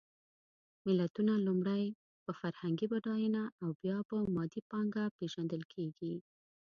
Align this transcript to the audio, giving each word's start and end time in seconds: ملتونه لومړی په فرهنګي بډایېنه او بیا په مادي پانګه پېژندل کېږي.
ملتونه 0.85 1.33
لومړی 1.47 1.83
په 2.23 2.31
فرهنګي 2.39 2.85
بډایېنه 2.91 3.43
او 3.61 3.69
بیا 3.81 3.97
په 4.09 4.15
مادي 4.35 4.61
پانګه 4.69 5.03
پېژندل 5.17 5.63
کېږي. 5.73 6.13